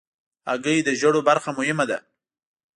هګۍ 0.49 0.77
د 0.83 0.89
ژیړو 0.99 1.21
برخه 1.29 1.49
مهمه 1.57 1.85
ده. 1.89 1.97